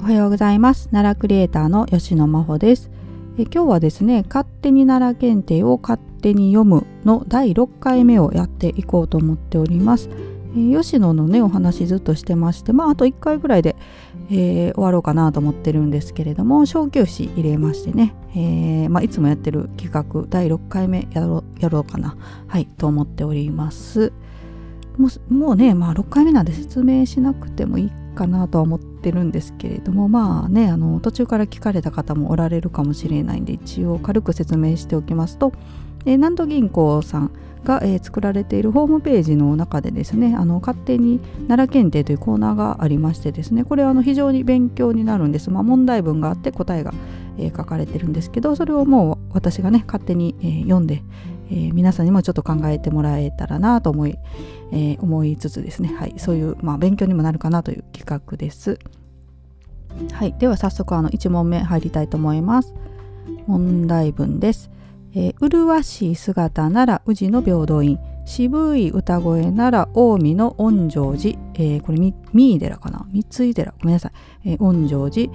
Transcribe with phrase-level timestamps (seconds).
[0.00, 0.88] おはようございます。
[0.88, 2.90] 奈良クリエイターの吉野真帆です。
[3.38, 10.08] え今日はですね勝手に奈良検定を勝手に読むの第6回目をやっていこうと思っております。
[10.56, 13.76] え吉野のねお話ずっとしてましてまああと1回ぐらいで、
[14.30, 22.16] えー、終わろうかなと思ってるんですけれども小休止入れましてね、えー、まあ、いつもやってる企画第6回目やろうやろうかな。
[22.48, 24.14] はいと思っております。
[24.96, 35.52] もうもうねまあ6回目なんで説明しなくてもいいかなとは思ってるんですけれどもまあねあの途中から聞かれた方もおられるかもしれないんで一応軽く説明しておきますと、
[36.04, 37.32] えー、南都銀行さん
[37.64, 46.92] が、えー、作られているホームページの中でですねあの勝手に奈良検定というコーナーがありましてですねこれはあの非常に勉強になるんです、まあ、問題文があって答えが、
[47.38, 51.02] えー、書かれてるんですけどそれをもう私がね勝手に、えー、読んで、
[51.50, 54.16] えー、皆さんにもちょっと考えてもらえたらなと思い、
[54.72, 58.78] えー、思いつつですね、はい、そういう、まあ、勉強にもなるかなという企画です。
[60.12, 62.72] はい、では早速あの1問目入りたいと思います。
[63.46, 64.70] 問題文です。
[65.12, 67.98] えー、麗しい姿なら宇治の平等院。
[68.26, 73.04] 渋い歌声なら近江の恩城寺、えー、これ三井寺かな？
[73.10, 74.12] 三井寺ごめんなさ
[74.44, 75.32] い、えー、恩城寺。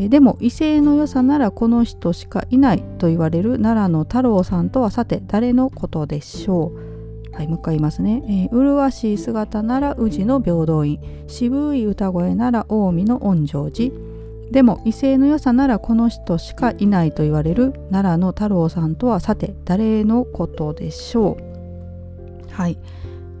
[0.00, 7.34] えでも威勢の良さならこの人しかいないと言われる奈良の太郎さんとはさて誰のことでしょう？
[7.34, 11.00] はいもう一回言いますね、えー、麗しい姿なら宇治の平等院。
[11.26, 13.92] 渋い歌声なら近江の恩城寺。
[14.50, 22.52] でも威勢の良さならこの人しかいないと言われる奈良の太郎さんとはさて誰のことでしょう？
[22.52, 22.78] はい。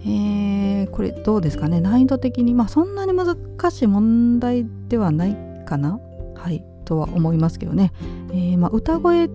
[0.00, 1.80] えー、これどうですかね？
[1.80, 3.36] 難易度的にまあそんなに難
[3.70, 6.00] しい問題ではないかな？
[6.36, 7.92] はいとは思いますけどね、
[8.30, 9.28] えー、まあ、歌声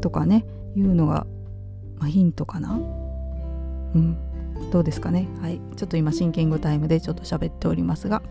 [0.00, 1.26] とかねいうのが、
[1.98, 2.72] まあ、ヒントかな。
[3.94, 4.16] うん
[4.70, 5.28] どうですかね。
[5.40, 8.22] はいちょっと今シンキングタイムでちょっと喋っておりますが。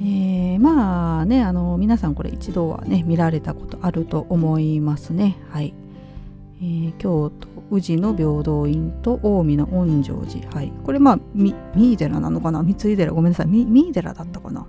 [0.00, 5.38] えー、まあねあの皆さんこれ一度はね見られたことあると思いますね。
[5.50, 5.74] はい、
[6.60, 10.50] えー、京都宇治の平等院と近江の恩城寺。
[10.50, 10.72] はい。
[10.84, 12.62] これまあ三井寺なのかな。
[12.62, 13.46] 三井寺ごめんなさい。
[13.46, 14.66] 三井寺だったかな。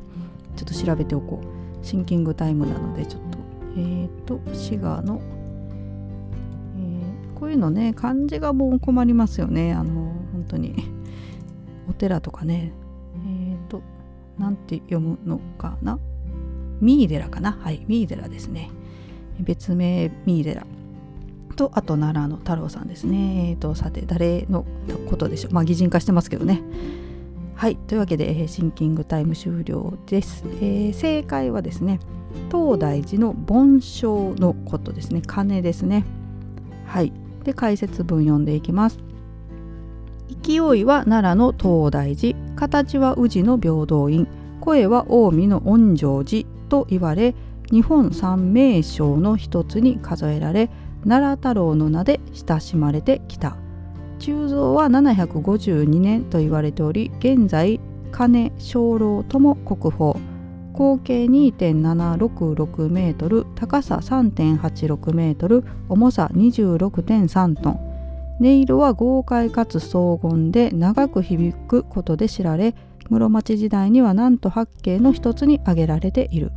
[0.56, 1.63] ちょっと調べておこう。
[1.84, 3.38] シンキングタイムなのでちょっと。
[3.76, 5.22] えっ、ー、と滋賀の、
[6.78, 9.74] えー、こういうのね漢字がもう困りますよね。
[9.74, 10.76] あの本当に。
[11.90, 12.72] お寺とかね。
[13.26, 13.82] えっ、ー、と
[14.40, 16.00] なんて読むのかな？
[16.82, 17.52] ミーデラかな？
[17.52, 18.72] はいミーデラですね。
[19.40, 20.66] 別名ミーデラ。
[21.56, 23.50] とあと奈良の太郎さんですね。
[23.50, 24.66] えっ、ー、とさて誰の
[25.10, 25.54] ことでしょう？
[25.54, 26.62] まあ擬人化してますけどね。
[27.56, 32.00] はいというわけで、えー、シンキングタイム終了です、えー、正解はですね
[32.52, 35.22] 東大寺の盆鐘のことですね。
[35.26, 36.06] 鐘ですね。
[36.86, 37.12] はい
[37.44, 39.00] で解説文読んでいきます。
[40.42, 44.28] 勢いは奈良の東大寺形は宇治の平等院。
[44.62, 47.36] 声は近江の恩城寺と言われ
[47.70, 50.70] 日本三名将の一つに数えられ
[51.04, 53.58] 奈良太郎の名で親しまれてきた。
[54.24, 60.14] 鋳造は752年と言われており現在金鐘楼とも国宝
[60.72, 67.94] 合計2.766メートル高さ3.86メートル重さ26.3トン。
[68.40, 72.74] 音色は豪快かつ荘厳で長く響くことで知られ
[73.10, 76.52] 室町時代にはなんと八景の一つに挙げられている。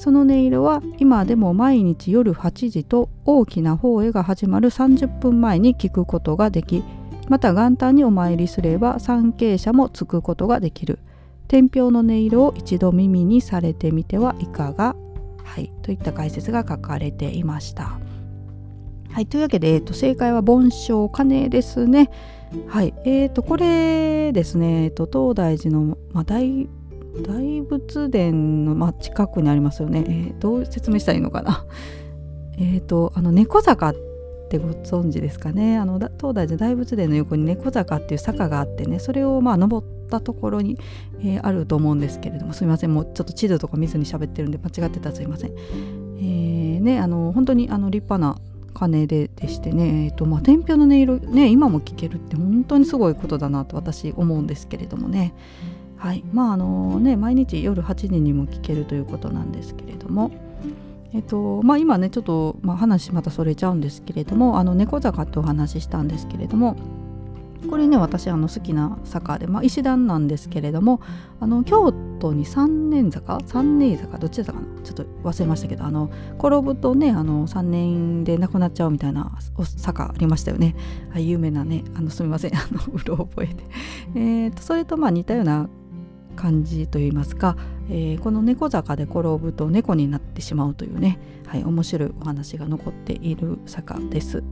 [0.00, 6.82] その音色は今でも毎日夜8時と大きな方へが始まる30分前に聞くことができ
[7.28, 11.00] また元旦にお参りすれば参詣者もつくことができる。
[11.48, 14.96] 天平の音色を一度耳にされてみてはいかが？
[15.44, 18.00] はいといった解説が書かれていました。
[19.10, 22.08] はいというわけで、えー、と正解は盆鐘鐘ですね。
[22.68, 26.70] はいえーとこれですね、えー、と東大寺の、まあ、大
[27.22, 31.64] 大仏殿の、まあ、近くにありますよね、えー、どう説明したらいいのかな
[32.58, 33.94] えっとあの猫坂っ
[34.50, 40.78] てご存知ですかねあの東大寺大仏殿の横に猫坂っていう坂があってねそれをまあ登ったところに、
[41.20, 45.52] えー、あると思うんですけれどもすみませんもうちょっと地図とか見ずに喋ってるんで間違ってたらすいません。
[46.18, 48.40] えー、ねあの本当にあの立派な
[48.74, 55.34] 鐘ででしてね、えーとまあ、天平の音色ね今も聞けるって本当にすごいことだなと私思うんですけれどもね。
[56.00, 56.24] はい。
[56.32, 60.30] まああのね毎日夜8時にも聞けるということなんですけれども。
[61.12, 66.76] えっとまあ、今ねちょっと、まあ、話またそれちゃうんですけれどもあの猫坂ってお話ししたんですけれども
[67.68, 71.00] これね私あの好きな坂で、まあ、石段なんですけれども
[71.40, 79.32] あの京都に三年坂三年坂どっちだったかなちょっと忘れましたけどあの転ぶとねあの3年で亡くなっちゃうみたいな
[79.76, 80.74] 坂ありましたよね。
[81.16, 82.56] 有名なねあのすみません。
[82.56, 83.54] あのうろ覚えで
[84.14, 85.68] えーとそれとまあ似たような
[86.40, 87.54] 感じといいますか、
[87.90, 94.42] えー、この猫坂で転ぶと猫になってしまうというね、はい、面白いお話が残っている坂です。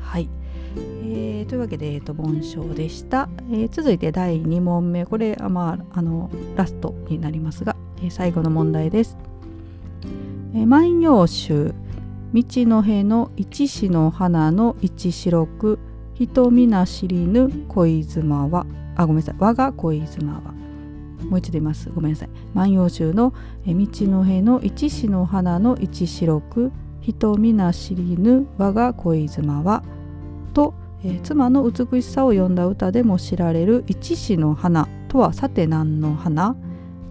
[0.00, 0.30] はい、
[0.76, 5.04] えー、というわけで、えーと、盆章でした、えー、続いて第2問目。
[5.04, 9.18] これは、まあ、あのラストになりますが、えー、最後の問題です。
[10.54, 11.74] えー、万葉集。
[12.32, 15.78] 道の辺の一子の花の一白く
[16.14, 18.66] 人皆知りぬ恋妻は。
[18.96, 19.34] あごめんなさい。
[19.38, 20.55] 我が恋妻は。
[21.28, 21.90] もう一度言います。
[21.90, 22.28] ごめんなさい。
[22.54, 23.32] 万葉集の
[23.66, 29.82] 道の辺の一子の花の一白く人皆知りぬ我が恋妻は
[30.54, 30.74] と、
[31.04, 36.56] えー、妻の美しさを詠んだ歌でも知られる一子の花とはさて何の花。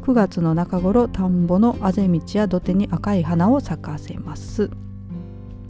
[0.04, 4.70] 9月の中頃田んぼのあぜ道や土手に赤い花を咲かせます。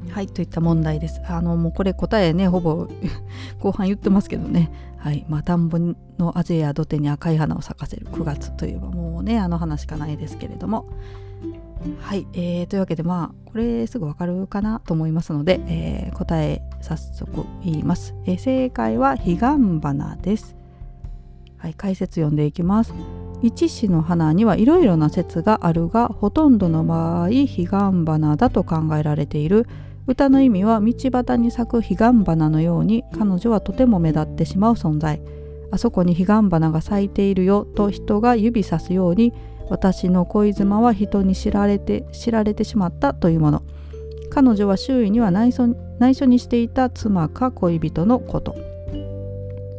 [0.10, 1.22] はいといった問題です。
[1.28, 2.88] あのもうこれ答えねほぼ
[3.60, 4.72] 後半言ってますけどね。
[4.98, 5.96] はいまあ田んぼの
[6.38, 10.86] あぜや土手に赤い花を咲かせる9月といえばもうねあの花しかないですけれども。
[12.00, 20.56] はい、えー、というわけでまあこれすぐわかるかなと思いますので、えー、答え早速言います、えー、正解は彼岸花です。
[21.58, 22.94] はい解説読んでいきます。
[23.42, 29.68] 一種の花にはいろいろな説があるがほとんどの場合彼岸花だと考えられている。
[30.07, 35.19] 歌の意味は道端に咲く彼岸花のように彼女はとても目立ってしまう存在。
[35.72, 39.34] あそこに彼岸花が咲いているよと人が指さすように
[39.69, 43.63] 私の恋妻は人に知られて知られてしまったというもの。
[44.30, 48.56] 彼女は周囲には内緒内緒にしていた妻か恋人のこと。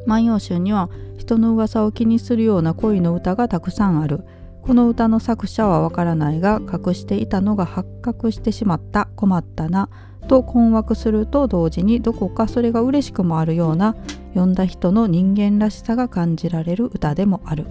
[0.06, 4.24] 万葉集には人の噂を気にするような恋の歌がたくさんある。
[4.62, 9.08] この歌の作者はわからないが隠していたのが発覚してしまった。
[9.14, 9.88] 困ったな。
[10.26, 13.96] と困惑すると同時にどこかそれが嬉しくもあるような
[14.30, 17.66] 読んだ人の人間らしさが感じられる歌でもある。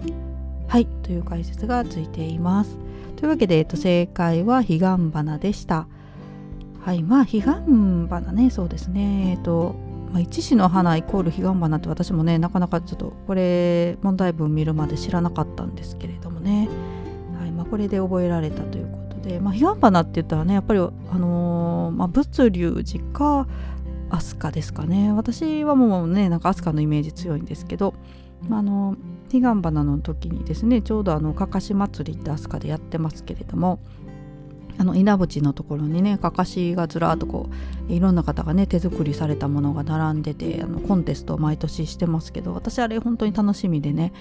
[0.68, 2.76] はいという解説がついています。
[3.16, 4.80] というわけで、えっと、正解は彼岸
[5.12, 5.86] 花でした。
[6.80, 7.44] はいまあ彼岸
[8.08, 9.74] 花ねそうですねえっと
[10.12, 16.68] ま、一種の花イコール彼岸花って私もねなかなかちょっとこれ問題文見るまで知らなかったんですけれどもね、
[17.38, 21.55] はいまあ、これで覚えられたということで、まあ、彼岸花って言ったらねやっぱり、あのー、
[21.96, 23.46] まあ、仏龍寺か
[24.10, 25.12] 飛鳥ですかね。
[25.12, 27.94] 私はもうねなんか飛鳥のイメージ強いんですけど、
[28.48, 28.96] まあ、あの
[29.32, 33.80] 彼岸花の時にですねちょうどあのかかし祭りって飛鳥でやってますけれども
[34.78, 37.48] あの稲淵のところにねかかしがずらっとこ
[37.88, 44.12] ういろんな方がね手作りされたものが並んでてあのコンテストを毎年してますけど私あれ本当に楽しみでね、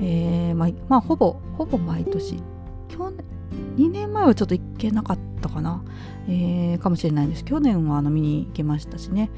[0.00, 2.42] えー、まあ、まあ、ほぼほぼ毎年。
[2.88, 3.37] 去年
[3.76, 5.82] 2年前はちょっと行けなかったかな、
[6.28, 7.44] えー、かもしれないです。
[7.44, 9.30] 去年はあの見に行きましたしね。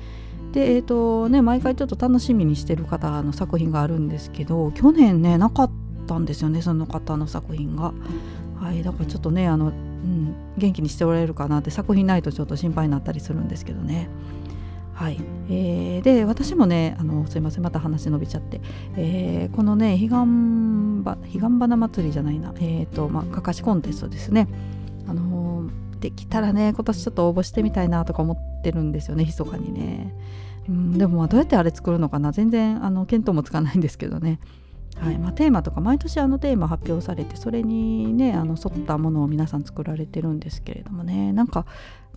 [0.53, 5.71] でえっ、ー、とね毎回ちょっと楽しみにしてる方の作品があるんですけど去年ねなかっ
[6.09, 7.93] たんですよねその方の作品が。
[8.61, 14.11] はいだからちょっとねあの、うん、元気にしておられるかなって作品ないとちょっと心配になったりするんですけどね。
[15.01, 15.19] はい、
[15.49, 18.61] えー、で私もねあのすいませんまた話伸びちゃって、
[18.99, 20.11] えー、このね彼岸
[21.03, 22.53] 彼岸花祭りじゃないな。
[22.61, 24.49] えっ、ー、とまあかかしコンテストですね。
[25.09, 30.15] あのー、できたらね今年ちょっと応募してみたいなとか思ってるんですよね密かにね、
[30.69, 32.33] うん、でもまあどうやってあれ作るのかな。
[32.33, 34.41] 全然あの見当もつかないんですけどね。
[34.97, 35.19] はい。
[35.19, 41.33] まあ、テーマとか毎年あのテーマ発表されてそれにねあの沿ったものを皆さん作られてるんですけれどもね。
[41.33, 41.67] なんか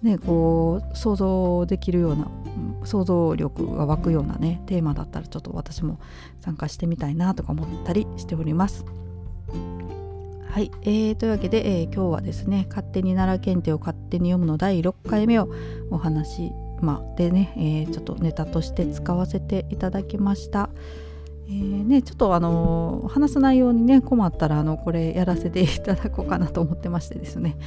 [0.04, 2.28] ねこう想像できるような
[2.86, 6.00] 想像力が湧くようなねテーマだったらちょっと私も
[6.42, 8.86] 参加してみたいなとか思ったりしております。
[10.54, 15.50] はい、えー、というわけで、えー、今日はですね「勝手に奈良検定を勝手に読む」の第6回目を
[15.90, 20.70] お話、まあ、でね、えー、ちょっとネタとして使わせていただきました。
[21.48, 27.58] えーね、ちょっとあの話す内容にね困ったらあのこれやらせていただこうかなと思ってましてですね。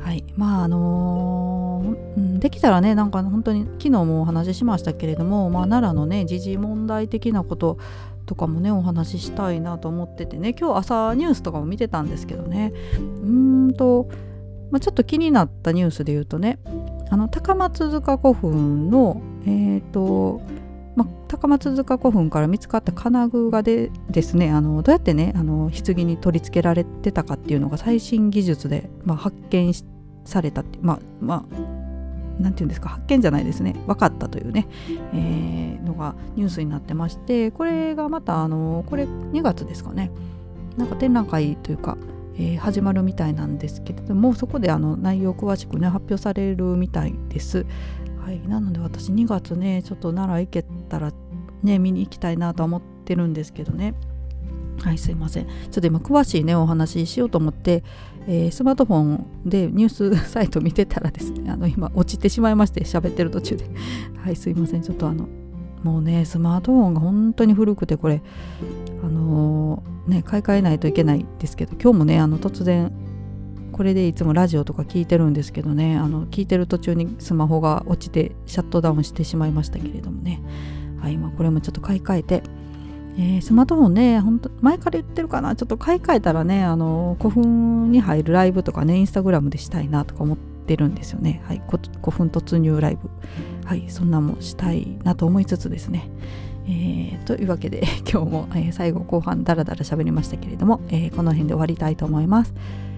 [0.00, 0.24] はい。
[0.36, 7.78] まああのー、できたらねなんか本当に昨日もお話ししましたけれども、まあ、奈良のね時事問題的なこと
[8.26, 10.54] とかもねお話ししたいなと思っててね。
[10.58, 12.72] 今日朝ニュースとかも見てたんですけどね。
[12.98, 14.08] うんと、
[14.70, 16.58] まあ、ちょっと気になったニュースで言うとね
[17.10, 20.40] あの高松塚古墳のえっ、ー、と、
[21.34, 29.72] 高松塚古墳から見つかった金具がでですねあのどうやってねあの棺に取り付けられてたかっていうのが最新技術で、まあ、発見
[30.24, 33.74] されたってまあまあなんていうんですか発見じゃないですね。
[33.86, 34.68] 分かったというね、
[35.12, 40.12] えー、のがニュースになってましてこれがまたあのこれ2月ですかね。
[40.76, 41.96] なんか展覧会というか、
[42.36, 47.66] えー、始まるみたいなんですけれどもそこであの内容詳しくね発表されるみたいです。
[48.24, 51.12] はい、なので私2月ねちょっと奈良行けたら
[51.64, 53.94] ね見に行きたいなと思ってるんですけどね。
[54.80, 55.46] はいすいません。
[55.46, 57.82] ちょっと今詳しいねお話ししようと思って、
[58.26, 63.64] えー、スマートフォンでニュースサイト見てたらですね あの今落ちてしまいまして喋ってる途中で。
[64.22, 64.82] はいすいません。
[64.82, 65.28] ちょっとあの
[65.82, 68.22] もうねスマートフォンが本当に古くてこれ
[69.02, 72.90] あのー、ね買い替えないといけないですけど今日もねあの突然
[73.72, 80.40] これでいつもラジオとか聞いてるんですけどねあの聞いてる途中にスマホが落ちてシャットダウンしてしまいましたけれどもね。
[81.04, 82.42] はい今これもちょっと買い替えて
[83.16, 91.40] えー、スマートフォンね、ほんと前から言ってるかな、ちょっと買い替えたらね、あの古墳に入るライブとかね、インスタグラムでしたいなとか思ってるんですよね。
[91.46, 91.78] はい、古
[92.10, 93.08] 墳突入ライブ。
[93.64, 96.10] はい、そんなもしたいなと思いつつですね。
[96.66, 102.52] えー、というわけで 今日も、えー、最後後半ダラダラ喋りましたけれども、えー、この辺で終わりたいと思います。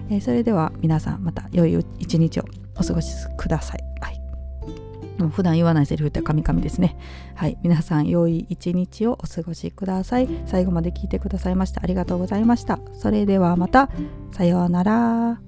[0.09, 2.45] えそれでは皆さんまた良い一日を
[2.79, 3.83] お過ごしください。
[4.01, 4.16] はい
[5.29, 6.97] 普段言わないセリフって神々ですね。
[7.35, 7.57] はい。
[7.63, 10.29] 皆さん、良い一日をお過ごしください。
[10.45, 12.79] 最後まで聞いてくださいましてありがとうございました。
[12.93, 13.89] それではまた、
[14.31, 15.46] さようなら。